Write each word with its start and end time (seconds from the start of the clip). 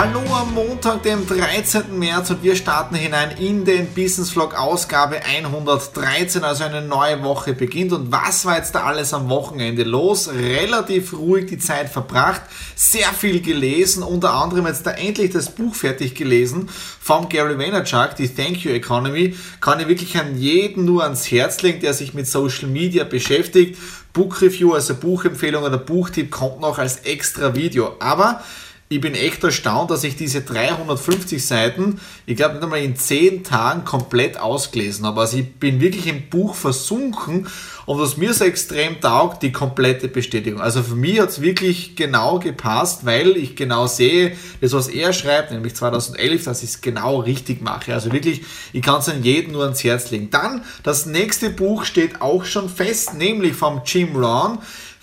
Hallo 0.00 0.22
am 0.32 0.54
Montag, 0.54 1.02
dem 1.02 1.26
13. 1.26 1.98
März 1.98 2.30
und 2.30 2.44
wir 2.44 2.54
starten 2.54 2.94
hinein 2.94 3.32
in 3.36 3.64
den 3.64 3.88
Business 3.88 4.30
Vlog 4.30 4.54
Ausgabe 4.56 5.24
113, 5.24 6.44
also 6.44 6.62
eine 6.62 6.82
neue 6.82 7.24
Woche 7.24 7.52
beginnt. 7.52 7.92
Und 7.92 8.12
was 8.12 8.44
war 8.44 8.58
jetzt 8.58 8.76
da 8.76 8.84
alles 8.84 9.12
am 9.12 9.28
Wochenende 9.28 9.82
los? 9.82 10.30
Relativ 10.32 11.14
ruhig 11.14 11.46
die 11.46 11.58
Zeit 11.58 11.88
verbracht, 11.88 12.42
sehr 12.76 13.08
viel 13.08 13.40
gelesen, 13.40 14.04
unter 14.04 14.34
anderem 14.34 14.68
jetzt 14.68 14.86
da 14.86 14.92
endlich 14.92 15.32
das 15.32 15.50
Buch 15.50 15.74
fertig 15.74 16.14
gelesen 16.14 16.68
vom 17.00 17.28
Gary 17.28 17.58
Vaynerchuk, 17.58 18.14
die 18.14 18.32
Thank 18.32 18.58
You 18.58 18.70
Economy. 18.70 19.34
Kann 19.60 19.80
ich 19.80 19.88
wirklich 19.88 20.16
an 20.16 20.38
jeden 20.38 20.84
nur 20.84 21.02
ans 21.02 21.28
Herz 21.28 21.60
legen, 21.62 21.80
der 21.80 21.92
sich 21.92 22.14
mit 22.14 22.28
Social 22.28 22.68
Media 22.68 23.02
beschäftigt. 23.02 23.76
Book 24.12 24.40
Review, 24.42 24.74
also 24.74 24.94
Buchempfehlung 24.94 25.64
oder 25.64 25.78
Buchtipp 25.78 26.30
kommt 26.30 26.60
noch 26.60 26.78
als 26.78 26.98
extra 27.00 27.56
Video. 27.56 27.96
Aber 27.98 28.44
ich 28.90 29.02
bin 29.02 29.14
echt 29.14 29.44
erstaunt, 29.44 29.90
dass 29.90 30.02
ich 30.02 30.16
diese 30.16 30.40
350 30.40 31.44
Seiten, 31.44 32.00
ich 32.24 32.36
glaube 32.36 32.54
nicht 32.54 32.64
einmal 32.64 32.82
in 32.82 32.96
10 32.96 33.44
Tagen 33.44 33.84
komplett 33.84 34.38
ausgelesen 34.38 35.04
habe. 35.04 35.20
Also 35.20 35.36
ich 35.36 35.54
bin 35.56 35.80
wirklich 35.80 36.06
im 36.06 36.30
Buch 36.30 36.54
versunken 36.54 37.46
und 37.84 37.98
was 37.98 38.16
mir 38.16 38.32
so 38.32 38.44
extrem 38.44 38.98
taugt, 39.00 39.42
die 39.42 39.52
komplette 39.52 40.08
Bestätigung. 40.08 40.60
Also 40.60 40.82
für 40.82 40.94
mich 40.94 41.20
hat 41.20 41.28
es 41.28 41.42
wirklich 41.42 41.96
genau 41.96 42.38
gepasst, 42.38 43.04
weil 43.04 43.36
ich 43.36 43.56
genau 43.56 43.86
sehe, 43.86 44.36
das 44.62 44.72
was 44.72 44.88
er 44.88 45.12
schreibt, 45.12 45.50
nämlich 45.50 45.74
2011, 45.74 46.44
dass 46.44 46.62
ich 46.62 46.70
es 46.70 46.80
genau 46.80 47.20
richtig 47.20 47.60
mache. 47.60 47.92
Also 47.92 48.10
wirklich, 48.10 48.42
ich 48.72 48.80
kann 48.80 49.00
es 49.00 49.08
an 49.10 49.22
jeden 49.22 49.52
nur 49.52 49.64
ans 49.64 49.84
Herz 49.84 50.10
legen. 50.10 50.30
Dann, 50.30 50.64
das 50.82 51.04
nächste 51.04 51.50
Buch 51.50 51.84
steht 51.84 52.22
auch 52.22 52.46
schon 52.46 52.70
fest, 52.70 53.14
nämlich 53.14 53.52
vom 53.52 53.82
Jim 53.84 54.16
Rohn. 54.16 54.58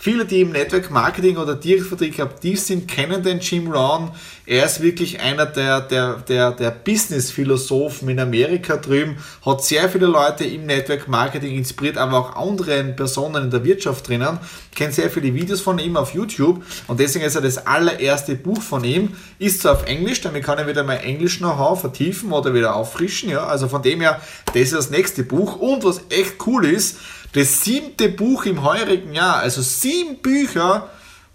Viele, 0.05 0.23
die 0.23 0.41
im 0.41 0.51
Network 0.51 0.91
Marketing 0.91 1.37
oder 1.37 1.55
Direktvertrieb 1.55 2.19
aktiv 2.19 2.59
sind, 2.59 2.87
kennen 2.87 3.23
den 3.23 3.39
Jim 3.39 3.71
Rohn. 3.71 4.11
Er 4.47 4.65
ist 4.65 4.81
wirklich 4.81 5.21
einer 5.21 5.47
der, 5.47 5.81
der, 5.81 6.17
der, 6.17 6.51
der 6.51 6.69
Business-Philosophen 6.69 8.09
in 8.09 8.19
Amerika 8.19 8.77
drüben, 8.77 9.17
hat 9.43 9.63
sehr 9.63 9.89
viele 9.89 10.05
Leute 10.05 10.43
im 10.43 10.67
Network 10.67 11.07
Marketing 11.07 11.57
inspiriert, 11.57 11.97
aber 11.97 12.19
auch 12.19 12.35
anderen 12.35 12.95
Personen 12.95 13.45
in 13.45 13.49
der 13.49 13.63
Wirtschaft 13.63 14.07
drinnen. 14.07 14.37
Kennt 14.75 14.93
sehr 14.93 15.09
viele 15.09 15.33
Videos 15.33 15.61
von 15.61 15.79
ihm 15.79 15.97
auf 15.97 16.13
YouTube 16.13 16.63
und 16.87 16.99
deswegen 16.99 17.25
ist 17.25 17.35
er 17.35 17.41
das 17.41 17.65
allererste 17.65 18.35
Buch 18.35 18.61
von 18.61 18.83
ihm. 18.83 19.15
Ist 19.39 19.61
zwar 19.61 19.73
auf 19.73 19.85
Englisch, 19.87 20.21
damit 20.21 20.43
kann 20.43 20.59
er 20.59 20.67
wieder 20.67 20.83
mein 20.83 20.99
Englisch 20.99 21.39
Know-how 21.39 21.81
vertiefen 21.81 22.31
oder 22.31 22.53
wieder 22.53 22.75
auffrischen. 22.75 23.29
Ja? 23.29 23.47
Also 23.47 23.67
von 23.67 23.81
dem 23.81 24.01
her, 24.01 24.21
das 24.45 24.61
ist 24.61 24.73
das 24.73 24.89
nächste 24.91 25.23
Buch. 25.23 25.55
Und 25.55 25.83
was 25.83 26.01
echt 26.09 26.35
cool 26.45 26.65
ist, 26.65 26.97
das 27.33 27.63
siebte 27.63 28.09
Buch 28.09 28.45
im 28.45 28.63
heurigen 28.63 29.13
Jahr, 29.13 29.37
also 29.37 29.63
sieben 29.63 30.19
Bücher, 30.19 30.89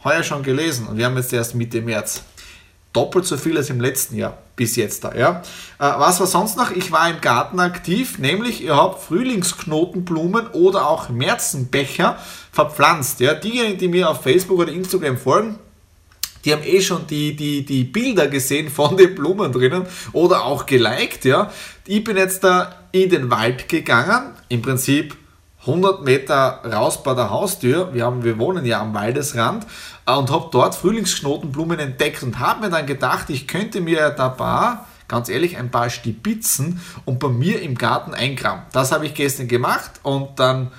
heuer 0.04 0.22
schon 0.22 0.42
gelesen 0.42 0.86
und 0.86 0.96
wir 0.96 1.06
haben 1.06 1.16
jetzt 1.16 1.32
erst 1.32 1.54
Mitte 1.56 1.82
März. 1.82 2.22
Doppelt 2.92 3.24
so 3.24 3.36
viel 3.36 3.56
als 3.56 3.70
im 3.70 3.80
letzten 3.80 4.16
Jahr, 4.16 4.38
bis 4.56 4.74
jetzt 4.74 5.04
da, 5.04 5.14
ja. 5.14 5.42
Äh, 5.78 5.84
was 5.98 6.18
war 6.18 6.26
sonst 6.26 6.56
noch? 6.56 6.72
Ich 6.72 6.90
war 6.90 7.08
im 7.08 7.20
Garten 7.20 7.60
aktiv, 7.60 8.18
nämlich 8.18 8.64
ihr 8.64 8.76
habt 8.76 9.02
Frühlingsknotenblumen 9.04 10.48
oder 10.48 10.88
auch 10.88 11.08
Märzenbecher 11.08 12.18
verpflanzt, 12.50 13.20
ja. 13.20 13.34
Diejenigen, 13.34 13.78
die 13.78 13.88
mir 13.88 14.10
auf 14.10 14.22
Facebook 14.22 14.58
oder 14.58 14.72
Instagram 14.72 15.18
folgen, 15.18 15.58
die 16.44 16.52
haben 16.52 16.62
eh 16.64 16.80
schon 16.80 17.06
die, 17.06 17.36
die, 17.36 17.64
die 17.64 17.84
Bilder 17.84 18.26
gesehen 18.26 18.70
von 18.70 18.96
den 18.96 19.14
Blumen 19.14 19.52
drinnen 19.52 19.86
oder 20.12 20.44
auch 20.44 20.66
geliked, 20.66 21.24
ja. 21.24 21.52
Ich 21.86 22.02
bin 22.02 22.16
jetzt 22.16 22.42
da 22.42 22.74
in 22.92 23.10
den 23.10 23.30
Wald 23.30 23.68
gegangen, 23.68 24.32
im 24.48 24.62
Prinzip 24.62 25.16
100 25.60 26.02
Meter 26.02 26.60
raus 26.64 27.02
bei 27.02 27.14
der 27.14 27.30
Haustür, 27.30 27.92
wir, 27.92 28.04
haben, 28.04 28.24
wir 28.24 28.38
wohnen 28.38 28.64
ja 28.64 28.80
am 28.80 28.94
Waldesrand, 28.94 29.66
und 30.16 30.31
habe 30.31 30.48
dort 30.50 30.75
Frühlingsknotenblumen 30.75 31.78
entdeckt 31.78 32.22
und 32.22 32.38
habe 32.38 32.60
mir 32.60 32.71
dann 32.71 32.87
gedacht, 32.87 33.31
ich 33.31 33.47
könnte 33.47 33.81
mir 33.81 34.10
da 34.10 34.28
paar, 34.28 34.87
ganz 35.09 35.28
ehrlich, 35.28 35.56
ein 35.56 35.71
paar 35.71 35.91
Stibitzen 35.91 36.81
und 37.04 37.19
bei 37.19 37.28
mir 37.28 37.62
im 37.62 37.76
Garten 37.76 38.15
eingraben. 38.15 38.62
Das 38.72 38.93
habe 38.93 39.06
ich 39.06 39.15
gestern 39.15 39.48
gemacht 39.48 39.93
und 40.03 40.38
dann 40.38 40.71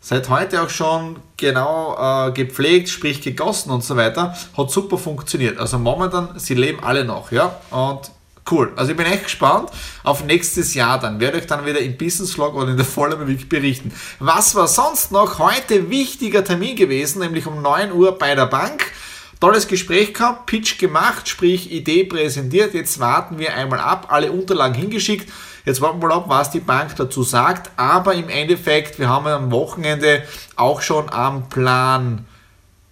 seit 0.00 0.28
heute 0.28 0.62
auch 0.62 0.68
schon 0.68 1.16
genau 1.36 1.96
äh, 2.28 2.32
gepflegt, 2.32 2.88
sprich 2.88 3.22
gegossen 3.22 3.70
und 3.70 3.84
so 3.84 3.96
weiter. 3.96 4.34
Hat 4.56 4.70
super 4.70 4.98
funktioniert. 4.98 5.58
Also 5.58 5.78
momentan, 5.78 6.38
sie 6.38 6.54
leben 6.54 6.82
alle 6.82 7.04
noch, 7.04 7.32
ja. 7.32 7.56
Und 7.70 8.10
Cool. 8.50 8.72
Also 8.74 8.90
ich 8.90 8.96
bin 8.96 9.06
echt 9.06 9.24
gespannt 9.24 9.70
auf 10.02 10.24
nächstes 10.24 10.74
Jahr 10.74 10.98
dann. 10.98 11.20
Werde 11.20 11.38
euch 11.38 11.46
dann 11.46 11.64
wieder 11.64 11.78
im 11.78 11.96
Business 11.96 12.32
Vlog 12.32 12.54
oder 12.54 12.70
in 12.70 12.76
der 12.76 12.84
Vollmer 12.84 13.28
Week 13.28 13.48
berichten. 13.48 13.92
Was 14.18 14.54
war 14.54 14.66
sonst 14.66 15.12
noch 15.12 15.38
heute 15.38 15.90
wichtiger 15.90 16.44
Termin 16.44 16.74
gewesen, 16.74 17.20
nämlich 17.20 17.46
um 17.46 17.62
9 17.62 17.92
Uhr 17.92 18.18
bei 18.18 18.34
der 18.34 18.46
Bank. 18.46 18.92
Tolles 19.40 19.66
Gespräch 19.66 20.14
gehabt, 20.14 20.46
Pitch 20.46 20.78
gemacht, 20.78 21.28
sprich 21.28 21.72
Idee 21.72 22.04
präsentiert. 22.04 22.74
Jetzt 22.74 23.00
warten 23.00 23.38
wir 23.38 23.54
einmal 23.54 23.80
ab, 23.80 24.06
alle 24.10 24.30
Unterlagen 24.30 24.74
hingeschickt. 24.74 25.28
Jetzt 25.64 25.80
warten 25.80 26.00
wir 26.00 26.08
mal 26.08 26.16
ab, 26.16 26.24
was 26.28 26.50
die 26.50 26.60
Bank 26.60 26.94
dazu 26.96 27.22
sagt. 27.22 27.70
Aber 27.76 28.14
im 28.14 28.28
Endeffekt, 28.28 28.98
wir 28.98 29.08
haben 29.08 29.26
am 29.26 29.50
Wochenende 29.50 30.22
auch 30.56 30.80
schon 30.80 31.10
am 31.10 31.48
Plan 31.48 32.24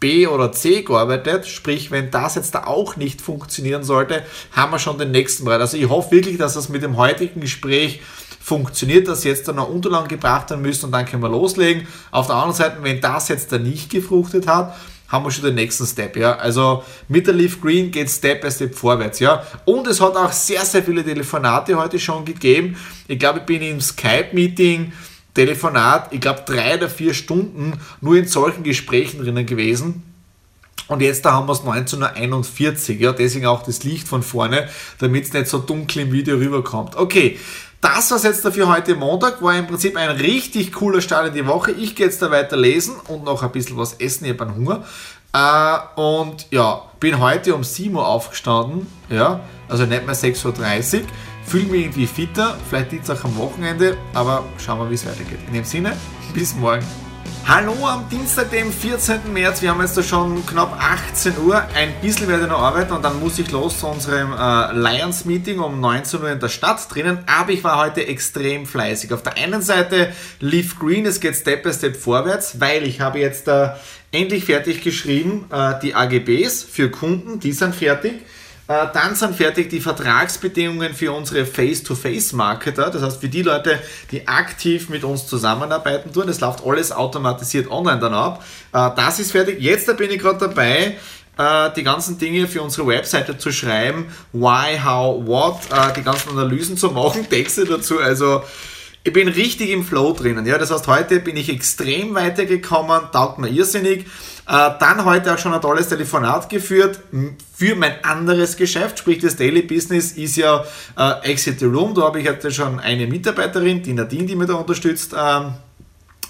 B 0.00 0.26
oder 0.26 0.50
C 0.50 0.82
gearbeitet. 0.82 1.46
Sprich, 1.46 1.90
wenn 1.90 2.10
das 2.10 2.34
jetzt 2.34 2.54
da 2.54 2.64
auch 2.64 2.96
nicht 2.96 3.20
funktionieren 3.20 3.84
sollte, 3.84 4.24
haben 4.52 4.72
wir 4.72 4.78
schon 4.78 4.98
den 4.98 5.10
nächsten 5.10 5.44
Bereich. 5.44 5.60
Also 5.60 5.76
ich 5.76 5.88
hoffe 5.88 6.10
wirklich, 6.10 6.38
dass 6.38 6.54
das 6.54 6.70
mit 6.70 6.82
dem 6.82 6.96
heutigen 6.96 7.40
Gespräch 7.40 8.00
funktioniert, 8.40 9.06
dass 9.06 9.22
jetzt 9.24 9.46
dann 9.46 9.56
noch 9.56 9.68
Unterlagen 9.68 10.08
gebracht 10.08 10.50
werden 10.50 10.62
müssen 10.62 10.86
und 10.86 10.92
dann 10.92 11.04
können 11.04 11.22
wir 11.22 11.28
loslegen. 11.28 11.86
Auf 12.10 12.26
der 12.26 12.36
anderen 12.36 12.56
Seite, 12.56 12.78
wenn 12.80 13.00
das 13.00 13.28
jetzt 13.28 13.52
da 13.52 13.58
nicht 13.58 13.90
gefruchtet 13.90 14.46
hat, 14.48 14.74
haben 15.08 15.24
wir 15.24 15.30
schon 15.30 15.44
den 15.44 15.56
nächsten 15.56 15.86
Step, 15.86 16.16
ja. 16.16 16.36
Also 16.36 16.84
mit 17.08 17.26
der 17.26 17.34
Leaf 17.34 17.60
Green 17.60 17.90
geht 17.90 18.08
Step 18.08 18.40
by 18.40 18.50
Step 18.50 18.74
vorwärts, 18.74 19.18
ja. 19.18 19.44
Und 19.64 19.86
es 19.86 20.00
hat 20.00 20.16
auch 20.16 20.32
sehr, 20.32 20.64
sehr 20.64 20.82
viele 20.82 21.04
Telefonate 21.04 21.76
heute 21.76 21.98
schon 21.98 22.24
gegeben. 22.24 22.76
Ich 23.08 23.18
glaube, 23.18 23.40
ich 23.40 23.44
bin 23.44 23.60
im 23.60 23.80
Skype-Meeting 23.80 24.92
Telefonat, 25.34 26.12
ich 26.12 26.20
glaube, 26.20 26.42
drei 26.44 26.76
oder 26.76 26.88
vier 26.88 27.14
Stunden 27.14 27.80
nur 28.00 28.16
in 28.16 28.26
solchen 28.26 28.62
Gesprächen 28.62 29.22
drinnen 29.22 29.46
gewesen. 29.46 30.02
Und 30.88 31.02
jetzt 31.02 31.24
da 31.24 31.32
haben 31.32 31.46
wir 31.46 31.52
es 31.52 31.60
1941, 31.60 32.98
ja, 33.00 33.12
deswegen 33.12 33.46
auch 33.46 33.62
das 33.62 33.84
Licht 33.84 34.08
von 34.08 34.24
vorne, 34.24 34.68
damit 34.98 35.24
es 35.24 35.32
nicht 35.32 35.46
so 35.46 35.58
dunkel 35.58 36.02
im 36.02 36.12
Video 36.12 36.36
rüberkommt. 36.36 36.96
Okay, 36.96 37.38
das 37.80 38.10
war 38.10 38.18
es 38.18 38.24
jetzt 38.24 38.44
dafür 38.44 38.68
heute 38.68 38.96
Montag, 38.96 39.40
war 39.40 39.56
im 39.56 39.68
Prinzip 39.68 39.96
ein 39.96 40.10
richtig 40.10 40.72
cooler 40.72 41.00
Start 41.00 41.28
in 41.28 41.34
die 41.34 41.46
Woche. 41.46 41.70
Ich 41.70 41.94
gehe 41.94 42.06
jetzt 42.06 42.20
da 42.20 42.30
weiter 42.30 42.56
lesen 42.56 42.96
und 43.06 43.24
noch 43.24 43.42
ein 43.42 43.52
bisschen 43.52 43.76
was 43.76 43.94
essen, 43.94 44.24
ich 44.24 44.32
habe 44.32 44.44
einen 44.44 44.56
Hunger. 44.56 44.84
Äh, 45.32 46.00
und 46.00 46.46
ja, 46.50 46.82
bin 46.98 47.20
heute 47.20 47.54
um 47.54 47.62
7 47.62 47.94
Uhr 47.94 48.06
aufgestanden, 48.06 48.86
ja, 49.08 49.40
also 49.68 49.86
nicht 49.86 50.04
mehr 50.04 50.16
6.30 50.16 51.02
Uhr 51.02 51.06
fühle 51.50 51.64
mich 51.64 51.80
irgendwie 51.82 52.06
fitter, 52.06 52.56
vielleicht 52.68 52.92
es 52.92 53.10
auch 53.10 53.24
am 53.24 53.36
Wochenende, 53.36 53.96
aber 54.14 54.44
schauen 54.64 54.78
wir, 54.78 54.90
wie 54.90 54.94
es 54.94 55.04
weitergeht. 55.04 55.40
In 55.48 55.54
dem 55.54 55.64
Sinne, 55.64 55.96
bis 56.32 56.54
morgen. 56.54 56.84
Hallo 57.44 57.74
am 57.88 58.08
Dienstag, 58.08 58.52
dem 58.52 58.72
14. 58.72 59.32
März. 59.32 59.60
Wir 59.60 59.70
haben 59.70 59.80
jetzt 59.80 59.96
da 59.96 60.02
schon 60.04 60.46
knapp 60.46 60.78
18 60.80 61.38
Uhr. 61.38 61.60
Ein 61.74 61.92
bisschen 62.00 62.28
werde 62.28 62.44
ich 62.44 62.48
noch 62.48 62.60
arbeiten 62.60 62.92
und 62.92 63.04
dann 63.04 63.18
muss 63.18 63.40
ich 63.40 63.50
los 63.50 63.80
zu 63.80 63.88
unserem 63.88 64.32
äh, 64.32 64.72
Lions 64.74 65.24
Meeting 65.24 65.58
um 65.58 65.80
19 65.80 66.22
Uhr 66.22 66.30
in 66.30 66.38
der 66.38 66.50
Stadt 66.50 66.86
drinnen. 66.94 67.18
Aber 67.26 67.50
ich 67.50 67.64
war 67.64 67.78
heute 67.78 68.06
extrem 68.06 68.64
fleißig. 68.64 69.12
Auf 69.12 69.24
der 69.24 69.36
einen 69.36 69.60
Seite 69.60 70.12
Leaf 70.38 70.78
Green, 70.78 71.04
es 71.04 71.18
geht 71.18 71.34
Step 71.34 71.64
by 71.64 71.72
Step 71.72 71.96
vorwärts, 71.96 72.60
weil 72.60 72.84
ich 72.84 73.00
habe 73.00 73.18
jetzt 73.18 73.48
äh, 73.48 73.70
endlich 74.12 74.44
fertig 74.44 74.82
geschrieben 74.82 75.46
äh, 75.50 75.80
die 75.82 75.96
AGBs 75.96 76.62
für 76.62 76.92
Kunden, 76.92 77.40
die 77.40 77.50
sind 77.50 77.74
fertig. 77.74 78.20
Äh, 78.70 78.86
dann 78.92 79.16
sind 79.16 79.34
fertig 79.34 79.68
die 79.68 79.80
Vertragsbedingungen 79.80 80.94
für 80.94 81.10
unsere 81.10 81.44
Face-to-Face-Marketer, 81.44 82.90
das 82.90 83.02
heißt 83.02 83.20
für 83.20 83.28
die 83.28 83.42
Leute, 83.42 83.80
die 84.12 84.28
aktiv 84.28 84.88
mit 84.90 85.02
uns 85.02 85.26
zusammenarbeiten 85.26 86.12
tun. 86.12 86.28
Das 86.28 86.38
läuft 86.38 86.64
alles 86.64 86.92
automatisiert 86.92 87.68
online 87.68 87.98
dann 87.98 88.14
ab. 88.14 88.44
Äh, 88.72 88.90
das 88.94 89.18
ist 89.18 89.32
fertig. 89.32 89.60
Jetzt 89.60 89.94
bin 89.96 90.12
ich 90.12 90.20
gerade 90.20 90.38
dabei, 90.38 90.96
äh, 91.36 91.70
die 91.74 91.82
ganzen 91.82 92.16
Dinge 92.18 92.46
für 92.46 92.62
unsere 92.62 92.86
Webseite 92.86 93.36
zu 93.36 93.50
schreiben, 93.50 94.06
why, 94.32 94.78
how, 94.80 95.26
what, 95.26 95.56
die 95.96 96.02
ganzen 96.02 96.30
Analysen 96.30 96.76
zu 96.76 96.92
machen, 96.92 97.26
Texte 97.28 97.64
dazu. 97.64 97.98
Also 97.98 98.44
ich 99.02 99.12
bin 99.12 99.28
richtig 99.28 99.70
im 99.70 99.84
Flow 99.84 100.12
drinnen. 100.12 100.44
Ja, 100.44 100.58
das 100.58 100.70
heißt, 100.70 100.86
heute 100.86 101.20
bin 101.20 101.36
ich 101.36 101.48
extrem 101.48 102.14
weitergekommen, 102.14 103.02
taugt 103.12 103.38
mir 103.38 103.48
irrsinnig. 103.48 104.06
Äh, 104.46 104.70
dann 104.78 105.04
heute 105.04 105.34
auch 105.34 105.38
schon 105.38 105.54
ein 105.54 105.60
tolles 105.60 105.88
Telefonat 105.88 106.48
geführt 106.48 107.00
für 107.54 107.76
mein 107.76 108.04
anderes 108.04 108.56
Geschäft, 108.56 108.98
sprich 108.98 109.20
das 109.20 109.36
Daily 109.36 109.62
Business 109.62 110.12
ist 110.12 110.36
ja 110.36 110.64
äh, 110.98 111.30
Exit 111.30 111.60
the 111.60 111.66
Room. 111.66 111.94
Da 111.94 112.02
habe 112.02 112.20
ich 112.20 112.28
heute 112.28 112.50
schon 112.50 112.80
eine 112.80 113.06
Mitarbeiterin, 113.06 113.82
die 113.82 113.92
Nadine, 113.92 114.26
die 114.26 114.36
mir 114.36 114.46
da 114.46 114.54
unterstützt. 114.54 115.14
Ähm, 115.16 115.54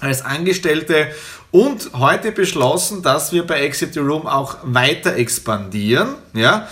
als 0.01 0.23
Angestellte 0.25 1.11
und 1.51 1.91
heute 1.93 2.31
beschlossen, 2.31 3.03
dass 3.03 3.31
wir 3.31 3.45
bei 3.45 3.61
Exit 3.61 3.93
the 3.93 3.99
Room 3.99 4.25
auch 4.25 4.57
weiter 4.63 5.15
expandieren. 5.15 6.15
Ja? 6.33 6.67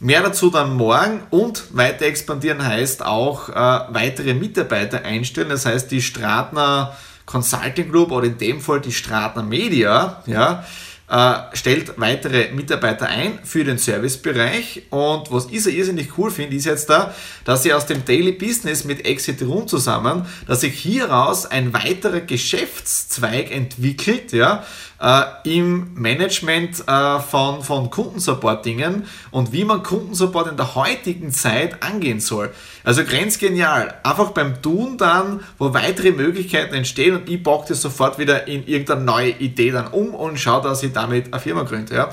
Mehr 0.00 0.22
dazu 0.22 0.48
dann 0.50 0.76
morgen 0.76 1.22
und 1.30 1.76
weiter 1.76 2.06
expandieren 2.06 2.64
heißt 2.64 3.04
auch 3.04 3.48
äh, 3.48 3.52
weitere 3.52 4.32
Mitarbeiter 4.32 5.04
einstellen. 5.04 5.48
Das 5.48 5.66
heißt, 5.66 5.90
die 5.90 6.02
Stratner 6.02 6.96
Consulting 7.26 7.90
Group 7.90 8.12
oder 8.12 8.26
in 8.26 8.38
dem 8.38 8.60
Fall 8.60 8.80
die 8.80 8.92
Stratner 8.92 9.42
Media, 9.42 10.22
ja, 10.26 10.64
äh, 11.10 11.34
stellt 11.54 11.98
weitere 11.98 12.52
Mitarbeiter 12.52 13.06
ein 13.06 13.38
für 13.42 13.64
den 13.64 13.78
Servicebereich. 13.78 14.82
Und 14.90 15.32
was 15.32 15.46
ich 15.50 15.62
so 15.62 15.70
irrsinnig 15.70 16.18
cool 16.18 16.30
finde, 16.30 16.56
ist 16.56 16.66
jetzt 16.66 16.90
da, 16.90 17.14
dass 17.44 17.62
sie 17.62 17.72
aus 17.72 17.86
dem 17.86 18.04
Daily 18.04 18.32
Business 18.32 18.84
mit 18.84 19.06
Exit 19.06 19.40
Room 19.42 19.66
zusammen, 19.66 20.26
dass 20.46 20.60
sich 20.60 20.78
hieraus 20.78 21.46
ein 21.46 21.72
weiterer 21.72 22.20
Geschäftszweig 22.20 23.50
entwickelt, 23.50 24.32
ja, 24.32 24.64
äh, 25.00 25.22
im 25.44 25.94
Management 25.94 26.82
äh, 26.86 27.20
von, 27.20 27.62
von 27.62 27.90
Kundensupport-Dingen 27.90 29.04
und 29.30 29.52
wie 29.52 29.64
man 29.64 29.82
Kundensupport 29.82 30.48
in 30.48 30.56
der 30.56 30.74
heutigen 30.74 31.30
Zeit 31.30 31.82
angehen 31.82 32.20
soll. 32.20 32.50
Also 32.84 33.04
grenzgenial. 33.04 33.94
Einfach 34.02 34.30
beim 34.30 34.60
Tun 34.60 34.98
dann, 34.98 35.40
wo 35.58 35.72
weitere 35.72 36.10
Möglichkeiten 36.10 36.74
entstehen 36.74 37.16
und 37.16 37.28
ich 37.28 37.42
bock 37.42 37.66
das 37.66 37.80
sofort 37.80 38.18
wieder 38.18 38.48
in 38.48 38.66
irgendeine 38.66 39.02
neue 39.02 39.30
Idee 39.30 39.70
dann 39.70 39.88
um 39.88 40.14
und 40.14 40.38
schaue, 40.40 40.62
dass 40.62 40.82
ich 40.82 40.92
damit 40.98 41.32
eine 41.32 41.40
Firma 41.40 41.62
gründe. 41.62 41.94
Ja. 41.94 42.10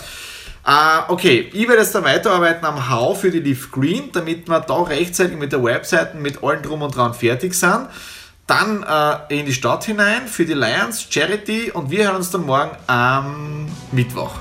Uh, 0.68 1.14
okay, 1.14 1.50
ich 1.54 1.68
werde 1.68 1.84
jetzt 1.84 1.94
da 1.94 2.04
weiterarbeiten 2.04 2.66
am 2.66 2.90
How 2.90 3.20
für 3.20 3.30
die 3.30 3.40
Leaf 3.40 3.72
Green, 3.72 4.12
damit 4.12 4.50
wir 4.50 4.60
da 4.62 4.82
rechtzeitig 4.82 5.38
mit 5.38 5.52
der 5.52 5.64
Webseite, 5.64 6.18
mit 6.18 6.44
allen 6.44 6.64
drum 6.64 6.82
und 6.82 6.96
dran 6.96 7.14
fertig 7.14 7.54
sind. 7.54 7.88
Dann 8.48 8.84
äh, 8.84 9.40
in 9.40 9.46
die 9.46 9.54
Stadt 9.54 9.86
hinein 9.86 10.28
für 10.28 10.46
die 10.46 10.54
Lions 10.54 11.08
Charity 11.10 11.72
und 11.72 11.90
wir 11.90 12.06
hören 12.06 12.18
uns 12.18 12.32
dann 12.32 12.46
morgen 12.46 12.72
am 12.88 13.68
Mittwoch. 13.92 14.32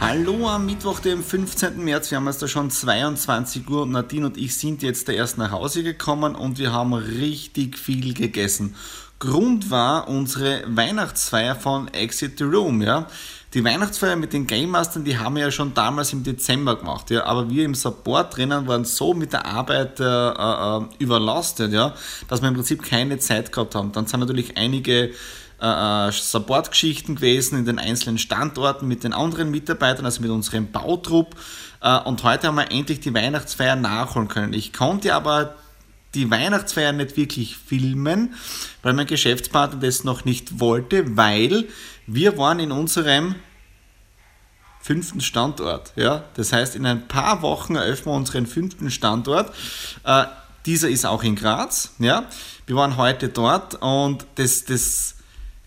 Hallo 0.00 0.48
am 0.48 0.66
Mittwoch, 0.66 1.00
dem 1.00 1.24
15. 1.24 1.82
März. 1.82 2.12
Wir 2.12 2.18
haben 2.18 2.26
jetzt 2.26 2.40
da 2.40 2.46
schon 2.46 2.70
22 2.70 3.68
Uhr 3.68 3.82
und 3.82 3.90
Nadine 3.90 4.26
und 4.26 4.36
ich 4.36 4.56
sind 4.56 4.84
jetzt 4.84 5.08
erst 5.08 5.38
nach 5.38 5.50
Hause 5.50 5.82
gekommen 5.82 6.36
und 6.36 6.58
wir 6.58 6.72
haben 6.72 6.94
richtig 6.94 7.76
viel 7.76 8.14
gegessen. 8.14 8.76
Grund 9.18 9.70
war 9.70 10.08
unsere 10.08 10.62
Weihnachtsfeier 10.66 11.56
von 11.56 11.88
Exit 11.88 12.38
the 12.38 12.44
Room, 12.44 12.82
ja. 12.82 13.06
Die 13.54 13.64
Weihnachtsfeier 13.64 14.14
mit 14.14 14.34
den 14.34 14.46
Game 14.46 14.70
Mastern, 14.70 15.04
die 15.04 15.18
haben 15.18 15.36
wir 15.36 15.44
ja 15.44 15.50
schon 15.50 15.72
damals 15.72 16.12
im 16.12 16.22
Dezember 16.22 16.76
gemacht, 16.76 17.10
ja, 17.10 17.24
aber 17.24 17.48
wir 17.48 17.64
im 17.64 17.74
Support 17.74 18.36
drinnen 18.36 18.66
waren 18.66 18.84
so 18.84 19.14
mit 19.14 19.32
der 19.32 19.46
Arbeit 19.46 19.98
äh, 20.00 20.04
äh, 20.04 20.80
überlastet, 20.98 21.72
ja, 21.72 21.94
dass 22.28 22.42
wir 22.42 22.48
im 22.48 22.54
Prinzip 22.54 22.82
keine 22.82 23.18
Zeit 23.18 23.50
gehabt 23.50 23.74
haben. 23.74 23.90
Dann 23.92 24.06
sind 24.06 24.20
natürlich 24.20 24.58
einige 24.58 25.12
äh, 25.60 26.08
äh, 26.08 26.12
Support-Geschichten 26.12 27.16
gewesen 27.16 27.58
in 27.58 27.64
den 27.64 27.78
einzelnen 27.78 28.18
Standorten 28.18 28.86
mit 28.86 29.02
den 29.02 29.12
anderen 29.12 29.50
Mitarbeitern, 29.50 30.04
also 30.04 30.22
mit 30.22 30.30
unserem 30.30 30.70
Bautrupp. 30.70 31.34
Äh, 31.80 31.98
und 32.00 32.22
heute 32.22 32.46
haben 32.46 32.56
wir 32.56 32.70
endlich 32.70 33.00
die 33.00 33.12
Weihnachtsfeier 33.12 33.74
nachholen 33.74 34.28
können. 34.28 34.52
Ich 34.52 34.72
konnte 34.72 35.14
aber 35.14 35.56
die 36.14 36.30
Weihnachtsfeier 36.30 36.92
nicht 36.92 37.16
wirklich 37.16 37.56
filmen, 37.56 38.34
weil 38.82 38.94
mein 38.94 39.06
Geschäftspartner 39.06 39.80
das 39.80 40.04
noch 40.04 40.24
nicht 40.24 40.60
wollte, 40.60 41.16
weil 41.16 41.66
wir 42.06 42.38
waren 42.38 42.60
in 42.60 42.72
unserem 42.72 43.34
fünften 44.80 45.20
Standort. 45.20 45.92
Ja? 45.96 46.24
Das 46.34 46.52
heißt, 46.52 46.74
in 46.74 46.86
ein 46.86 47.08
paar 47.08 47.42
Wochen 47.42 47.76
eröffnen 47.76 48.14
wir 48.14 48.16
unseren 48.16 48.46
fünften 48.46 48.90
Standort. 48.90 49.54
Äh, 50.04 50.24
dieser 50.64 50.88
ist 50.88 51.04
auch 51.04 51.22
in 51.22 51.36
Graz. 51.36 51.90
Ja? 51.98 52.24
Wir 52.66 52.76
waren 52.76 52.96
heute 52.96 53.28
dort 53.28 53.74
und 53.82 54.24
das, 54.36 54.64
das 54.64 55.16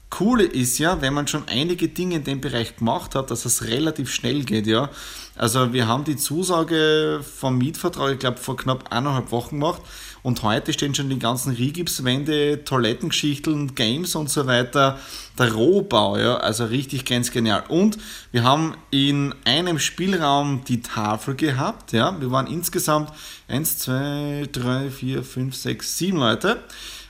Coole 0.09 0.43
ist 0.43 0.77
ja, 0.79 1.01
wenn 1.01 1.13
man 1.13 1.27
schon 1.27 1.47
einige 1.47 1.87
Dinge 1.87 2.15
in 2.15 2.23
dem 2.23 2.41
Bereich 2.41 2.75
gemacht 2.75 3.15
hat, 3.15 3.31
dass 3.31 3.45
es 3.45 3.65
relativ 3.65 4.11
schnell 4.11 4.43
geht. 4.43 4.65
Ja? 4.65 4.89
Also 5.35 5.71
wir 5.71 5.87
haben 5.87 6.03
die 6.03 6.17
Zusage 6.17 7.21
vom 7.23 7.57
Mietvertrag, 7.57 8.13
ich 8.13 8.19
glaube, 8.19 8.37
vor 8.37 8.57
knapp 8.57 8.91
eineinhalb 8.91 9.31
Wochen 9.31 9.59
gemacht 9.59 9.81
und 10.23 10.43
heute 10.43 10.73
stehen 10.73 10.93
schon 10.93 11.09
die 11.09 11.19
ganzen 11.19 11.53
Rigipswände, 11.53 12.63
Toilettengeschichten, 12.63 13.75
Games 13.75 14.15
und 14.15 14.29
so 14.29 14.45
weiter. 14.47 14.99
Der 15.39 15.53
Rohbau, 15.53 16.17
ja, 16.17 16.37
also 16.37 16.65
richtig 16.65 17.05
ganz 17.05 17.31
genial. 17.31 17.63
Und 17.67 17.97
wir 18.31 18.43
haben 18.43 18.75
in 18.91 19.33
einem 19.45 19.79
Spielraum 19.79 20.63
die 20.67 20.81
Tafel 20.81 21.35
gehabt, 21.35 21.91
ja. 21.91 22.19
Wir 22.19 22.31
waren 22.31 22.47
insgesamt 22.47 23.11
1, 23.47 23.79
2, 23.79 24.49
3, 24.51 24.89
4, 24.91 25.23
5, 25.23 25.55
6, 25.55 25.97
7 25.97 26.17
Leute. 26.17 26.63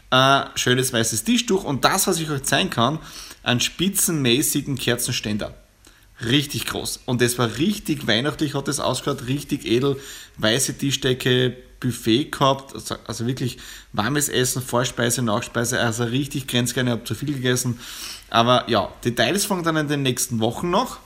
Äh, 0.10 0.44
schönes 0.56 0.92
weißes 0.92 1.24
Tischtuch 1.24 1.64
und 1.64 1.86
das, 1.86 2.08
was 2.08 2.20
ich 2.20 2.30
euch 2.30 2.44
zeigen 2.44 2.70
kann, 2.70 3.00
einen 3.44 3.62
spitzenmäßigen 3.62 4.78
Kerzenständer 4.78 5.54
richtig 6.26 6.66
groß. 6.66 7.02
Und 7.06 7.22
das 7.22 7.38
war 7.38 7.58
richtig 7.58 8.08
weihnachtlich, 8.08 8.54
hat 8.54 8.68
das 8.68 8.80
ausgeschaut, 8.80 9.28
richtig 9.28 9.66
edel, 9.66 10.00
weiße 10.38 10.78
Tischdecke, 10.78 11.56
Buffet 11.80 12.26
gehabt, 12.26 12.76
also, 12.76 12.96
also 13.08 13.26
wirklich 13.26 13.58
warmes 13.92 14.30
Essen, 14.30 14.62
Vorspeise, 14.62 15.22
Nachspeise, 15.24 15.80
also 15.80 16.04
richtig 16.04 16.48
grenzgern, 16.48 16.88
ich 16.88 16.92
habe 16.92 17.04
zu 17.04 17.16
viel 17.16 17.34
gegessen. 17.34 17.80
Aber 18.30 18.70
ja, 18.70 18.90
Details 19.04 19.46
fangen 19.46 19.64
dann 19.64 19.76
in 19.78 19.88
den 19.88 20.04
nächsten 20.04 20.40
Wochen 20.40 20.70
noch. 20.70 21.00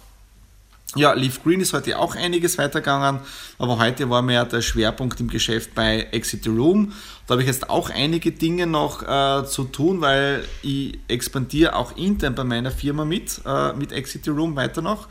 Ja, 0.93 1.11
Leaf 1.13 1.43
Green 1.43 1.59
ist 1.59 1.73
heute 1.73 1.97
auch 1.99 2.15
einiges 2.15 2.57
weitergegangen, 2.57 3.19
aber 3.57 3.79
heute 3.79 4.09
war 4.09 4.21
mir 4.21 4.45
der 4.45 4.61
Schwerpunkt 4.61 5.19
im 5.19 5.27
Geschäft 5.27 5.75
bei 5.75 6.07
Exit 6.11 6.43
the 6.43 6.49
Room. 6.49 6.93
Da 7.27 7.33
habe 7.33 7.41
ich 7.41 7.47
jetzt 7.47 7.69
auch 7.69 7.89
einige 7.89 8.31
Dinge 8.31 8.65
noch 8.65 9.01
äh, 9.01 9.45
zu 9.45 9.65
tun, 9.65 9.99
weil 9.99 10.45
ich 10.61 10.97
expandiere 11.09 11.75
auch 11.75 11.97
intern 11.97 12.35
bei 12.35 12.45
meiner 12.45 12.71
Firma 12.71 13.03
mit, 13.03 13.41
äh, 13.45 13.73
mit 13.73 13.91
Exit 13.91 14.23
the 14.23 14.29
Room 14.29 14.55
weiter 14.55 14.81
noch. 14.81 15.09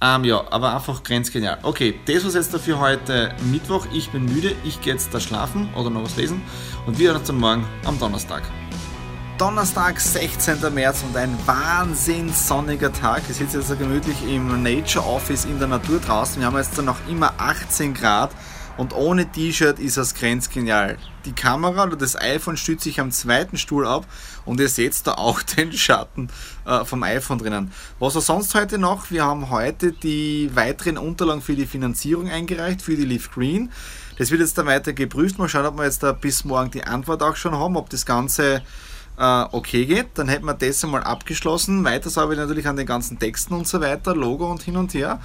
Ähm, 0.00 0.24
ja, 0.24 0.44
aber 0.50 0.74
einfach 0.74 1.02
grenzgenial. 1.02 1.58
Okay, 1.62 1.96
das 2.06 2.24
war 2.24 2.32
jetzt 2.32 2.54
dafür 2.54 2.78
heute 2.78 3.34
Mittwoch. 3.50 3.86
Ich 3.92 4.08
bin 4.10 4.24
müde, 4.24 4.52
ich 4.64 4.80
gehe 4.80 4.94
jetzt 4.94 5.12
da 5.12 5.20
schlafen 5.20 5.68
oder 5.74 5.90
noch 5.90 6.04
was 6.04 6.16
lesen 6.16 6.40
und 6.86 6.98
wir 6.98 7.08
hören 7.08 7.18
uns 7.18 7.26
dann 7.26 7.38
morgen 7.38 7.66
am 7.84 7.98
Donnerstag. 7.98 8.44
Donnerstag, 9.38 10.00
16. 10.00 10.74
März 10.74 11.04
und 11.04 11.16
ein 11.16 11.38
wahnsinnig 11.46 12.34
sonniger 12.34 12.92
Tag. 12.92 13.22
Ich 13.30 13.36
sitze 13.36 13.58
jetzt 13.58 13.78
gemütlich 13.78 14.16
im 14.28 14.64
Nature 14.64 15.06
Office 15.06 15.44
in 15.44 15.60
der 15.60 15.68
Natur 15.68 16.00
draußen. 16.00 16.40
Wir 16.40 16.46
haben 16.48 16.56
jetzt 16.56 16.76
noch 16.82 16.96
immer 17.08 17.34
18 17.38 17.94
Grad 17.94 18.32
und 18.76 18.96
ohne 18.96 19.30
T-Shirt 19.30 19.78
ist 19.78 19.96
das 19.96 20.16
grenzgenial. 20.16 20.98
Die 21.24 21.34
Kamera 21.34 21.84
oder 21.84 21.94
das 21.94 22.20
iPhone 22.20 22.56
stützt 22.56 22.82
sich 22.82 22.98
am 22.98 23.12
zweiten 23.12 23.58
Stuhl 23.58 23.86
ab 23.86 24.06
und 24.44 24.58
ihr 24.58 24.68
seht 24.68 25.06
da 25.06 25.12
auch 25.12 25.40
den 25.56 25.72
Schatten 25.72 26.30
äh, 26.66 26.84
vom 26.84 27.04
iPhone 27.04 27.38
drinnen. 27.38 27.70
Was 28.00 28.16
war 28.16 28.22
sonst 28.22 28.56
heute 28.56 28.76
noch? 28.76 29.12
Wir 29.12 29.24
haben 29.24 29.50
heute 29.50 29.92
die 29.92 30.50
weiteren 30.54 30.98
Unterlagen 30.98 31.42
für 31.42 31.54
die 31.54 31.66
Finanzierung 31.66 32.28
eingereicht, 32.28 32.82
für 32.82 32.96
die 32.96 33.04
Leaf 33.04 33.30
Green. 33.30 33.70
Das 34.18 34.32
wird 34.32 34.40
jetzt 34.40 34.58
da 34.58 34.66
weiter 34.66 34.92
geprüft. 34.92 35.38
Mal 35.38 35.48
schauen, 35.48 35.66
ob 35.66 35.76
wir 35.76 35.84
jetzt 35.84 36.02
da 36.02 36.10
bis 36.10 36.44
morgen 36.44 36.72
die 36.72 36.82
Antwort 36.82 37.22
auch 37.22 37.36
schon 37.36 37.56
haben, 37.56 37.76
ob 37.76 37.88
das 37.88 38.04
Ganze 38.04 38.62
äh, 39.18 39.44
okay 39.52 39.84
geht, 39.84 40.10
dann 40.14 40.28
hätten 40.28 40.46
wir 40.46 40.54
das 40.54 40.84
einmal 40.84 41.02
abgeschlossen. 41.02 41.84
Weiter 41.84 42.10
habe 42.20 42.34
ich 42.34 42.38
natürlich 42.38 42.66
an 42.68 42.76
den 42.76 42.86
ganzen 42.86 43.18
Texten 43.18 43.54
und 43.54 43.66
so 43.66 43.80
weiter, 43.80 44.14
Logo 44.14 44.50
und 44.50 44.62
hin 44.62 44.76
und 44.76 44.94
her. 44.94 45.20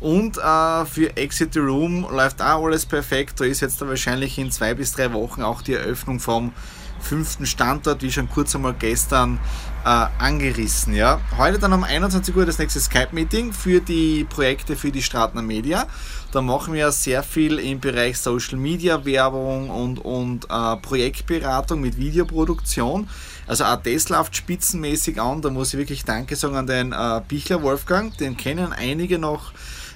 Und 0.00 0.36
äh, 0.38 0.84
für 0.84 1.16
Exit 1.16 1.54
the 1.54 1.60
Room 1.60 2.06
läuft 2.10 2.42
auch 2.42 2.64
alles 2.64 2.84
perfekt. 2.84 3.40
Da 3.40 3.44
ist 3.44 3.60
jetzt 3.60 3.80
da 3.80 3.88
wahrscheinlich 3.88 4.38
in 4.38 4.50
zwei 4.50 4.74
bis 4.74 4.92
drei 4.92 5.12
Wochen 5.12 5.42
auch 5.42 5.62
die 5.62 5.74
Eröffnung 5.74 6.20
vom 6.20 6.52
fünften 7.00 7.46
Standort, 7.46 8.02
wie 8.02 8.12
schon 8.12 8.28
kurz 8.28 8.54
einmal 8.54 8.74
gestern 8.78 9.38
äh, 9.84 10.06
angerissen. 10.18 10.94
Ja. 10.94 11.20
Heute 11.38 11.58
dann 11.58 11.72
um 11.72 11.84
21 11.84 12.34
Uhr 12.34 12.44
das 12.44 12.58
nächste 12.58 12.80
Skype-Meeting 12.80 13.52
für 13.52 13.80
die 13.80 14.24
Projekte 14.24 14.76
für 14.76 14.90
die 14.90 15.02
Stratner 15.02 15.42
Media. 15.42 15.86
Da 16.32 16.42
machen 16.42 16.74
wir 16.74 16.90
sehr 16.92 17.22
viel 17.22 17.58
im 17.58 17.80
Bereich 17.80 18.18
Social 18.18 18.58
Media, 18.58 19.04
Werbung 19.04 19.70
und, 19.70 20.04
und 20.04 20.46
äh, 20.50 20.76
Projektberatung 20.76 21.80
mit 21.80 21.96
Videoproduktion. 21.96 23.08
Also 23.46 23.64
auch 23.64 23.76
das 23.76 24.08
läuft 24.08 24.36
spitzenmäßig 24.36 25.20
an. 25.20 25.40
Da 25.40 25.50
muss 25.50 25.72
ich 25.72 25.78
wirklich 25.78 26.04
Danke 26.04 26.34
sagen 26.34 26.56
an 26.56 26.66
den 26.66 26.92
äh, 26.92 27.20
Bichler 27.28 27.62
Wolfgang. 27.62 28.16
Den 28.18 28.36
kennen 28.36 28.72
einige 28.72 29.18
noch 29.18 29.52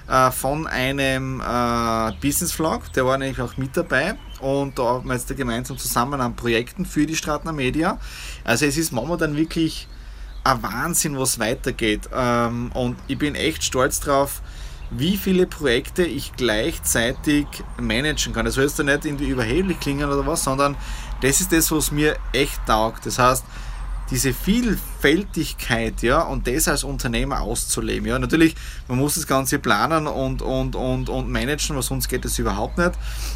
äh, 0.07 0.31
von 0.31 0.67
einem 0.67 1.41
äh, 1.41 2.11
Business 2.21 2.51
Vlog. 2.51 2.91
Der 2.93 3.05
war 3.05 3.17
nämlich 3.17 3.39
auch 3.39 3.57
mit 3.57 3.75
dabei. 3.75 4.15
Und 4.39 4.79
da 4.79 4.83
haben 4.83 5.07
wir 5.07 5.15
jetzt 5.15 5.35
gemeinsam 5.35 5.77
zusammen 5.77 6.19
an 6.19 6.35
Projekten 6.35 6.85
für 6.85 7.05
die 7.05 7.15
Stratner 7.15 7.53
Media. 7.53 7.99
Also 8.43 8.65
es 8.65 8.77
ist 8.77 8.91
momentan 8.91 9.35
wirklich 9.35 9.87
ein 10.43 10.63
Wahnsinn, 10.63 11.17
was 11.17 11.39
weitergeht. 11.39 12.09
Ähm, 12.13 12.71
und 12.73 12.97
ich 13.07 13.17
bin 13.17 13.35
echt 13.35 13.63
stolz 13.63 13.99
drauf, 13.99 14.41
wie 14.89 15.15
viele 15.17 15.47
Projekte 15.47 16.03
ich 16.03 16.33
gleichzeitig 16.33 17.45
managen 17.79 18.33
kann. 18.33 18.45
Das 18.45 18.55
soll 18.55 18.65
jetzt 18.65 18.77
nicht 18.77 19.05
irgendwie 19.05 19.27
überheblich 19.27 19.79
klingen 19.79 20.09
oder 20.09 20.25
was, 20.27 20.43
sondern 20.43 20.75
das 21.21 21.39
ist 21.39 21.53
das, 21.53 21.71
was 21.71 21.91
mir 21.91 22.17
echt 22.33 22.59
taugt. 22.65 23.05
Das 23.05 23.17
heißt, 23.17 23.45
diese 24.11 24.33
Vielfältigkeit, 24.33 26.01
ja, 26.01 26.21
und 26.21 26.45
das 26.45 26.67
als 26.67 26.83
Unternehmer 26.83 27.41
auszuleben. 27.41 28.07
Ja, 28.07 28.19
natürlich, 28.19 28.55
man 28.87 28.97
muss 28.97 29.15
das 29.15 29.25
Ganze 29.25 29.57
planen 29.57 30.05
und, 30.05 30.41
und, 30.41 30.75
und, 30.75 31.09
und 31.09 31.29
managen, 31.29 31.75
weil 31.75 31.83
sonst 31.83 32.09
geht 32.09 32.25
das 32.25 32.37
überhaupt 32.37 32.77
nicht. 32.77 32.91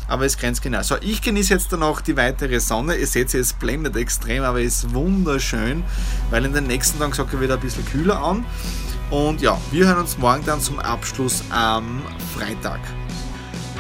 Aber 0.08 0.26
es 0.26 0.38
ganz 0.38 0.62
genau. 0.62 0.84
So, 0.84 0.98
ich 1.02 1.22
genieße 1.22 1.54
jetzt 1.54 1.72
dann 1.72 1.82
auch 1.82 2.02
die 2.02 2.18
weitere 2.18 2.60
Sonne. 2.60 2.96
Ihr 2.96 3.08
seht, 3.08 3.34
es 3.34 3.54
blendet 3.54 3.96
extrem, 3.96 4.44
aber 4.44 4.62
es 4.62 4.84
ist 4.84 4.94
wunderschön, 4.94 5.84
weil 6.30 6.46
in 6.46 6.54
den 6.54 6.68
nächsten 6.68 7.00
Tagen 7.00 7.14
sagt 7.14 7.34
er 7.34 7.42
wieder 7.42 7.56
ein 7.56 7.62
bisschen 7.62 7.86
kühler 7.86 8.22
an. 8.22 8.46
Und 9.10 9.42
ja, 9.42 9.58
wir 9.72 9.88
hören 9.88 10.00
uns 10.00 10.18
morgen 10.18 10.44
dann 10.46 10.60
zum 10.60 10.80
Abschluss 10.80 11.44
am 11.52 12.02
Freitag. 12.36 12.82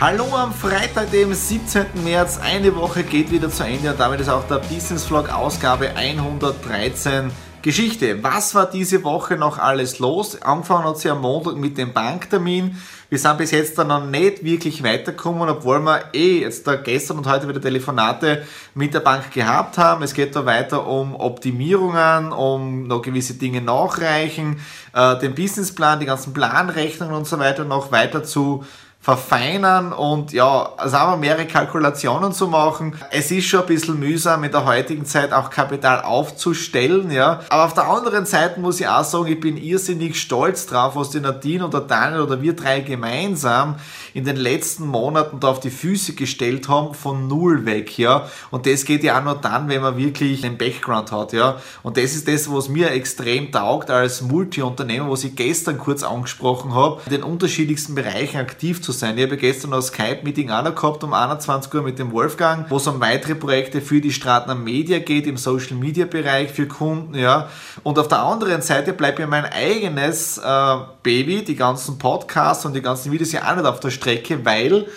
Hallo 0.02 0.26
am 0.36 0.54
Freitag, 0.54 1.10
dem 1.12 1.34
17. 1.34 1.86
März. 2.04 2.38
Eine 2.44 2.76
Woche 2.76 3.04
geht 3.04 3.32
wieder 3.32 3.50
zu 3.50 3.64
Ende 3.64 3.92
und 3.92 4.00
damit 4.00 4.20
ist 4.20 4.28
auch 4.28 4.46
der 4.46 4.58
Business 4.58 5.06
Vlog 5.06 5.34
Ausgabe 5.34 5.96
113 5.96 7.32
Geschichte. 7.62 8.22
Was 8.22 8.54
war 8.54 8.70
diese 8.70 9.06
Woche 9.06 9.38
noch 9.38 9.58
alles 9.58 10.00
los? 10.00 10.42
Angefangen 10.42 10.84
hat 10.84 11.00
sie 11.00 11.10
am 11.10 11.22
Montag 11.22 11.56
mit 11.56 11.78
dem 11.78 11.94
Banktermin. 11.94 12.78
Wir 13.10 13.18
sind 13.18 13.38
bis 13.38 13.52
jetzt 13.52 13.78
dann 13.78 13.88
noch 13.88 14.06
nicht 14.06 14.44
wirklich 14.44 14.84
weitergekommen, 14.84 15.48
obwohl 15.48 15.80
wir 15.80 16.14
eh 16.14 16.42
jetzt 16.42 16.68
da 16.68 16.76
gestern 16.76 17.20
und 17.20 17.28
heute 17.28 17.48
wieder 17.48 17.62
Telefonate 17.62 18.44
mit 18.74 18.94
der 18.94 19.00
Bank 19.00 19.32
gehabt 19.32 19.78
haben. 19.78 20.04
Es 20.04 20.14
geht 20.14 20.36
da 20.36 20.46
weiter 20.46 20.86
um 20.86 21.16
Optimierungen, 21.16 22.34
um 22.34 22.86
noch 22.86 23.02
gewisse 23.02 23.36
Dinge 23.36 23.62
nachreichen, 23.62 24.60
äh, 24.94 25.18
den 25.20 25.36
Businessplan, 25.36 26.02
die 26.02 26.06
ganzen 26.06 26.34
Planrechnungen 26.34 27.16
und 27.16 27.26
so 27.26 27.40
weiter 27.40 27.64
noch 27.64 27.94
weiter 27.94 28.26
zu 28.26 28.66
verfeinern 29.06 29.94
und 29.94 30.34
ja, 30.34 30.72
sagen 30.84 31.12
wir 31.12 31.18
mehrere 31.18 31.46
Kalkulationen 31.46 32.34
zu 32.34 32.48
machen. 32.48 32.96
Es 33.12 33.30
ist 33.30 33.46
schon 33.46 33.60
ein 33.60 33.68
bisschen 33.68 34.00
mühsam 34.00 34.44
in 34.44 34.52
der 34.52 34.66
heutigen 34.66 35.06
Zeit 35.06 35.32
auch 35.32 35.52
Kapital 35.52 36.02
aufzustellen, 36.02 37.12
ja. 37.12 37.42
Aber 37.50 37.66
auf 37.66 37.76
der 37.76 37.88
anderen 37.88 38.26
Seite 38.26 38.60
muss 38.60 38.80
ich 38.80 38.88
auch 38.88 39.04
sagen, 39.04 39.28
ich 39.28 39.40
bin 39.40 39.58
irrsinnig 39.58 40.20
stolz 40.20 40.66
drauf, 40.66 40.96
was 40.96 41.12
die 41.12 41.20
Nadine 41.20 41.68
oder 41.68 41.82
Daniel 41.82 42.22
oder 42.22 42.42
wir 42.42 42.56
drei 42.56 42.80
gemeinsam 42.80 43.76
in 44.16 44.26
den 44.26 44.38
letzten 44.38 44.88
Monaten 44.88 45.40
da 45.40 45.50
auf 45.50 45.60
die 45.60 45.70
Füße 45.70 46.14
gestellt 46.14 46.68
haben, 46.68 46.96
von 46.96 47.28
null 47.28 47.68
weg, 47.68 48.00
ja. 48.00 48.28
Und 48.50 48.66
das 48.66 48.86
geht 48.86 49.04
ja 49.04 49.20
auch 49.20 49.24
nur 49.24 49.36
dann, 49.36 49.70
wenn 49.70 49.84
man 49.84 49.98
wirklich 49.98 50.44
einen 50.44 50.58
Background 50.58 51.12
hat, 51.12 51.32
ja. 51.32 51.58
Und 51.84 51.98
das 51.98 52.16
ist 52.16 52.28
das, 52.28 52.52
was 52.52 52.70
mir 52.70 52.90
extrem 52.90 53.52
taugt 53.52 53.92
als 53.92 54.24
Multi-Unternehmer, 54.24 55.12
was 55.12 55.24
ich 55.24 55.36
gestern 55.36 55.78
kurz 55.78 56.02
angesprochen 56.02 56.74
habe, 56.74 57.02
in 57.06 57.12
den 57.12 57.24
unterschiedlichsten 57.24 57.94
Bereichen 57.94 58.38
aktiv 58.38 58.82
zu 58.82 58.95
sein. 59.00 59.18
Ich 59.18 59.26
habe 59.26 59.38
gestern 59.38 59.74
ein 59.74 59.82
Skype-Meeting 59.82 60.50
auch 60.50 60.64
noch 60.64 60.76
gehabt 60.76 61.04
um 61.04 61.14
21 61.14 61.74
Uhr 61.74 61.82
mit 61.82 62.00
dem 62.00 62.12
Wolfgang, 62.12 62.70
wo 62.70 62.78
es 62.78 62.88
um 62.88 63.00
weitere 63.00 63.36
Projekte 63.36 63.82
für 63.82 64.02
die 64.02 64.12
Stratner 64.12 64.56
Media 64.56 65.00
geht, 65.00 65.28
im 65.28 65.38
Social-Media-Bereich 65.38 66.52
für 66.52 66.68
Kunden, 66.68 67.16
ja. 67.16 67.50
Und 67.84 68.00
auf 68.00 68.08
der 68.08 68.20
anderen 68.20 68.62
Seite 68.62 68.94
bleibt 68.94 69.20
mir 69.20 69.28
mein 69.28 69.46
eigenes 69.46 70.38
äh, 70.38 70.76
Baby, 71.04 71.44
die 71.44 71.56
ganzen 71.56 71.98
Podcasts 71.98 72.66
und 72.66 72.74
die 72.74 72.82
ganzen 72.82 73.12
Videos 73.12 73.32
ja 73.32 73.50
auch 73.50 73.56
nicht 73.56 73.66
auf 73.66 73.80
der 73.80 73.92
Strecke, 73.92 74.44
weil 74.46 74.88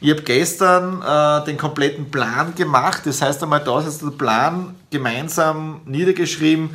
ich 0.00 0.10
habe 0.10 0.22
gestern 0.22 1.02
äh, 1.02 1.44
den 1.44 1.56
kompletten 1.56 2.10
Plan 2.10 2.54
gemacht. 2.54 3.02
Das 3.04 3.20
heißt 3.20 3.42
einmal, 3.42 3.60
da 3.64 3.80
ist 3.80 4.00
der 4.00 4.10
Plan 4.10 4.76
gemeinsam 4.90 5.80
niedergeschrieben 5.86 6.70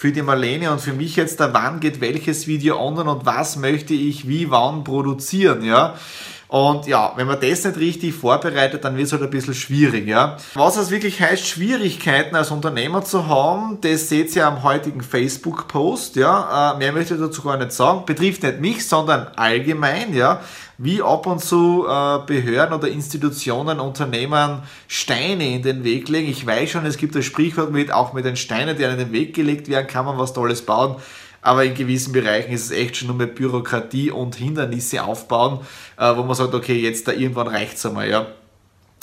für 0.00 0.12
die 0.12 0.22
Marlene 0.22 0.72
und 0.72 0.80
für 0.80 0.94
mich 0.94 1.16
jetzt, 1.16 1.40
da 1.40 1.52
wann 1.52 1.78
geht 1.78 2.00
welches 2.00 2.46
Video 2.46 2.80
online 2.80 3.10
und 3.10 3.26
was 3.26 3.56
möchte 3.56 3.92
ich 3.92 4.26
wie 4.26 4.50
wann 4.50 4.82
produzieren, 4.82 5.62
ja. 5.62 5.94
Und 6.50 6.88
ja, 6.88 7.12
wenn 7.14 7.28
man 7.28 7.38
das 7.40 7.64
nicht 7.64 7.76
richtig 7.76 8.12
vorbereitet, 8.12 8.84
dann 8.84 8.96
wird 8.96 9.06
es 9.06 9.12
halt 9.12 9.22
ein 9.22 9.30
bisschen 9.30 9.54
schwierig, 9.54 10.08
ja. 10.08 10.36
Was 10.54 10.76
es 10.76 10.90
wirklich 10.90 11.20
heißt, 11.20 11.46
Schwierigkeiten 11.46 12.34
als 12.34 12.50
Unternehmer 12.50 13.04
zu 13.04 13.28
haben, 13.28 13.78
das 13.82 14.08
seht 14.08 14.34
ihr 14.34 14.48
am 14.48 14.64
heutigen 14.64 15.00
Facebook-Post, 15.00 16.16
ja. 16.16 16.72
Äh, 16.72 16.78
mehr 16.78 16.92
möchte 16.92 17.14
ich 17.14 17.20
dazu 17.20 17.42
gar 17.42 17.56
nicht 17.56 17.70
sagen. 17.70 18.02
Betrifft 18.04 18.42
nicht 18.42 18.60
mich, 18.60 18.88
sondern 18.88 19.28
allgemein, 19.36 20.12
ja 20.12 20.40
wie 20.82 21.02
ab 21.02 21.26
und 21.26 21.40
zu 21.40 21.86
äh, 21.86 22.18
Behörden 22.26 22.74
oder 22.74 22.88
Institutionen 22.88 23.80
Unternehmern 23.80 24.62
Steine 24.88 25.54
in 25.54 25.62
den 25.62 25.84
Weg 25.84 26.08
legen. 26.08 26.30
Ich 26.30 26.46
weiß 26.46 26.70
schon, 26.70 26.86
es 26.86 26.96
gibt 26.96 27.14
das 27.14 27.26
Sprichwort 27.26 27.70
mit, 27.70 27.92
auch 27.92 28.14
mit 28.14 28.24
den 28.24 28.36
Steinen, 28.36 28.78
die 28.78 28.86
an 28.86 28.96
den 28.96 29.12
Weg 29.12 29.34
gelegt 29.34 29.68
werden, 29.68 29.86
kann 29.86 30.06
man 30.06 30.16
was 30.16 30.32
Tolles 30.32 30.64
bauen. 30.64 30.96
Aber 31.42 31.64
in 31.64 31.74
gewissen 31.74 32.12
Bereichen 32.12 32.52
ist 32.52 32.66
es 32.66 32.70
echt 32.70 32.96
schon 32.96 33.08
nur 33.08 33.16
mit 33.16 33.34
Bürokratie 33.34 34.10
und 34.10 34.34
Hindernisse 34.34 35.02
aufbauen, 35.02 35.60
äh, 35.96 36.16
wo 36.16 36.22
man 36.22 36.34
sagt, 36.34 36.54
okay, 36.54 36.78
jetzt 36.78 37.08
da 37.08 37.12
irgendwann 37.12 37.48
reicht's 37.48 37.84
einmal, 37.86 38.08
ja. 38.08 38.26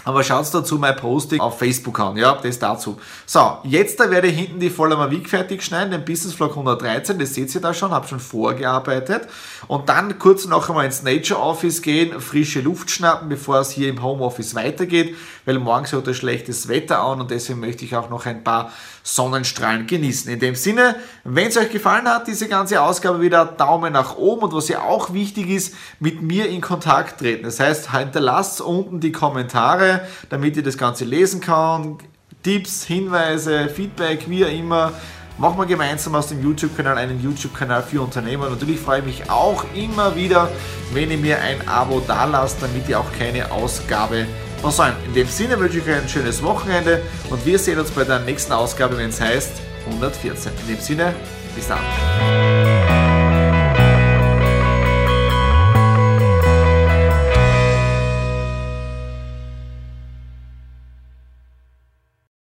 Aber 0.08 0.24
schaut 0.24 0.54
dazu 0.54 0.78
mein 0.78 0.96
Posting 0.96 1.42
auf 1.42 1.60
Facebook 1.60 2.00
an, 2.00 2.16
ja, 2.16 2.40
das 2.42 2.60
dazu. 2.60 2.98
So, 3.26 3.58
jetzt 3.64 4.00
da 4.00 4.10
werde 4.10 4.28
ich 4.28 4.38
hinten 4.38 4.58
die 4.58 4.70
volle 4.70 4.96
Mavik 4.96 5.30
fertig 5.30 5.62
schneiden, 5.62 5.92
den 5.92 6.06
Business 6.06 6.34
Vlog 6.34 6.52
113, 6.52 7.20
das 7.20 7.34
seht 7.34 7.54
ihr 7.54 7.60
da 7.60 7.74
schon, 7.74 7.92
habe 7.92 8.08
schon 8.08 8.22
vorgearbeitet. 8.22 9.28
Und 9.68 9.90
dann 9.90 10.18
kurz 10.18 10.46
noch 10.46 10.70
einmal 10.70 10.86
ins 10.86 11.04
Nature 11.04 11.42
Office 11.42 11.82
gehen, 11.82 12.22
frische 12.22 12.62
Luft 12.62 12.90
schnappen, 12.90 13.28
bevor 13.28 13.60
es 13.60 13.72
hier 13.72 13.90
im 13.90 14.02
Home 14.02 14.24
Office 14.24 14.56
weitergeht, 14.56 15.14
weil 15.44 15.60
morgens 15.60 15.92
hat 15.92 16.08
das 16.08 16.16
schlechtes 16.16 16.70
Wetter 16.70 17.02
an 17.02 17.20
und 17.20 17.30
deswegen 17.30 17.60
möchte 17.60 17.84
ich 17.84 17.94
auch 17.94 18.10
noch 18.10 18.26
ein 18.26 18.46
paar 18.46 18.72
Sonnenstrahlen 19.08 19.88
genießen. 19.88 20.30
In 20.30 20.40
dem 20.40 20.56
Sinne, 20.56 20.98
wenn 21.24 21.48
es 21.48 21.56
euch 21.56 21.72
gefallen 21.72 22.10
hat, 22.10 22.28
diese 22.28 22.50
ganze 22.50 22.82
Ausgabe 22.82 23.22
wieder 23.22 23.46
Daumen 23.46 23.94
nach 23.94 24.18
oben 24.18 24.44
und 24.44 24.54
was 24.54 24.68
ja 24.68 24.82
auch 24.82 25.14
wichtig 25.14 25.50
ist, 25.50 25.76
mit 26.02 26.22
mir 26.22 26.50
in 26.50 26.60
Kontakt 26.60 27.22
treten. 27.22 27.46
Das 27.46 27.62
heißt, 27.62 27.94
hinterlasst 27.94 28.60
unten 28.60 29.00
die 29.00 29.14
Kommentare, 29.14 30.02
damit 30.28 30.58
ich 30.58 30.64
das 30.66 30.78
Ganze 30.78 31.06
lesen 31.06 31.40
kann. 31.40 32.00
Tipps, 32.44 32.84
Hinweise, 32.84 33.70
Feedback, 33.70 34.30
wie 34.30 34.42
immer. 34.42 34.92
Machen 35.38 35.58
wir 35.58 35.66
gemeinsam 35.68 36.16
aus 36.16 36.28
dem 36.28 36.44
YouTube-Kanal 36.44 36.98
einen 36.98 37.24
YouTube-Kanal 37.24 37.84
für 37.84 38.02
Unternehmer. 38.02 38.50
Natürlich 38.50 38.80
freue 38.80 39.00
ich 39.00 39.06
mich 39.06 39.30
auch 39.30 39.64
immer 39.74 40.18
wieder, 40.18 40.52
wenn 40.92 41.12
ihr 41.12 41.18
mir 41.18 41.40
ein 41.40 41.66
Abo 41.66 42.02
da 42.06 42.26
lasst, 42.26 42.62
damit 42.62 42.90
ihr 42.90 43.00
auch 43.00 43.12
keine 43.18 43.52
Ausgabe 43.52 44.26
versäumt. 44.62 44.98
In 45.06 45.14
dem 45.14 45.28
Sinne 45.28 45.60
wünsche 45.60 45.80
ich 45.80 45.88
euch 45.88 45.96
ein 45.96 46.10
schönes 46.10 46.42
Wochenende 46.44 47.02
und 47.30 47.46
wir 47.46 47.60
sehen 47.60 47.80
uns 47.80 47.92
bei 47.92 48.04
der 48.04 48.20
nächsten 48.20 48.54
Ausgabe, 48.54 48.98
wenn 48.98 49.10
es 49.10 49.22
heißt 49.22 49.62
114. 49.86 50.52
In 50.62 50.76
dem 50.76 50.82
Sinne, 50.82 51.14
bis 51.56 51.68
dann. 51.68 52.77